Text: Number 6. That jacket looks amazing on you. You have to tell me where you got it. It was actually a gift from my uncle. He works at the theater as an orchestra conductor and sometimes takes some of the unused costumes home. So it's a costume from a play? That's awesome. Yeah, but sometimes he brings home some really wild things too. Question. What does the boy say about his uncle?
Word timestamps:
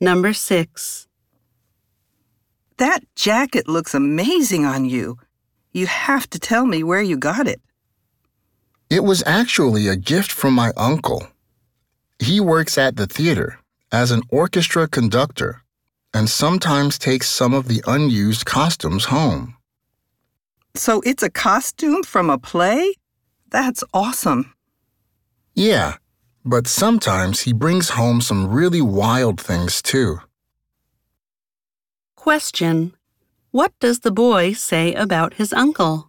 Number 0.00 0.32
6. 0.32 1.08
That 2.76 3.00
jacket 3.16 3.68
looks 3.68 3.94
amazing 3.94 4.64
on 4.64 4.84
you. 4.84 5.18
You 5.72 5.86
have 5.86 6.30
to 6.30 6.38
tell 6.38 6.66
me 6.66 6.84
where 6.84 7.02
you 7.02 7.16
got 7.16 7.48
it. 7.48 7.60
It 8.88 9.02
was 9.02 9.22
actually 9.26 9.88
a 9.88 9.96
gift 9.96 10.30
from 10.30 10.54
my 10.54 10.72
uncle. 10.76 11.26
He 12.20 12.40
works 12.40 12.78
at 12.78 12.96
the 12.96 13.06
theater 13.06 13.58
as 13.90 14.10
an 14.10 14.22
orchestra 14.30 14.88
conductor 14.88 15.62
and 16.14 16.28
sometimes 16.28 16.98
takes 16.98 17.28
some 17.28 17.52
of 17.52 17.68
the 17.68 17.82
unused 17.86 18.46
costumes 18.46 19.06
home. 19.06 19.56
So 20.74 21.00
it's 21.04 21.22
a 21.22 21.30
costume 21.30 22.02
from 22.04 22.30
a 22.30 22.38
play? 22.38 22.94
That's 23.50 23.82
awesome. 23.92 24.54
Yeah, 25.54 25.96
but 26.44 26.66
sometimes 26.66 27.40
he 27.40 27.52
brings 27.52 27.90
home 27.90 28.20
some 28.20 28.48
really 28.48 28.80
wild 28.80 29.40
things 29.40 29.82
too. 29.82 30.20
Question. 32.16 32.94
What 33.50 33.72
does 33.80 34.00
the 34.00 34.10
boy 34.10 34.52
say 34.52 34.92
about 34.94 35.34
his 35.34 35.52
uncle? 35.52 36.07